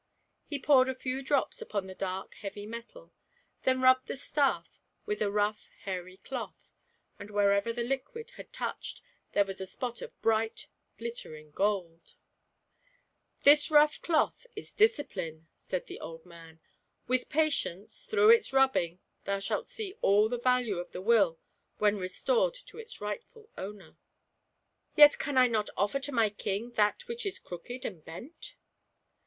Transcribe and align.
He 0.47 0.57
poured 0.57 0.89
a 0.89 0.95
few 0.95 1.21
drops 1.21 1.61
upon 1.61 1.85
the 1.85 1.93
dark 1.93 2.33
heavy 2.33 2.65
metal, 2.65 3.13
then 3.61 3.81
rubbed 3.83 4.07
the 4.07 4.15
staff 4.15 4.79
with 5.05 5.21
a 5.21 5.29
rough 5.29 5.69
hairy 5.81 6.17
cloth, 6.17 6.73
and 7.19 7.29
wherever 7.29 7.71
the 7.71 7.83
liquid 7.83 8.31
had 8.31 8.51
touched, 8.51 9.03
there 9.33 9.45
was 9.45 9.61
a 9.61 9.67
spot 9.67 10.01
of 10.01 10.19
bright 10.23 10.65
glitter 10.97 11.35
ing 11.35 11.51
gold! 11.51 12.15
GIANT 13.43 13.43
PRIDE. 13.43 13.51
169" 13.53 13.53
This 13.53 13.69
rough 13.69 14.01
cloth 14.01 14.47
is 14.55 14.73
Discipline," 14.73 15.47
said 15.55 15.85
the 15.85 15.99
old 15.99 16.25
man;" 16.25 16.61
with 17.07 17.29
patience, 17.29 18.07
through 18.07 18.31
its 18.31 18.51
rubbing 18.51 18.99
thou 19.25 19.37
shalt 19.37 19.67
see 19.67 19.93
all 20.01 20.27
the 20.27 20.39
value 20.39 20.79
of 20.79 20.93
the 20.93 21.01
Will 21.03 21.37
when 21.77 21.97
restored 21.99 22.55
to 22.55 22.79
its 22.79 23.01
rightful 23.01 23.51
owner."" 23.55 23.97
Yet 24.95 25.19
can 25.19 25.37
I 25.37 25.45
not 25.45 25.69
offer 25.77 25.99
to 25.99 26.11
my 26.11 26.31
king 26.31 26.71
that 26.71 27.07
which 27.07 27.23
is 27.23 27.37
crooked 27.37 27.85
and 27.85 28.03
bent 28.03 28.55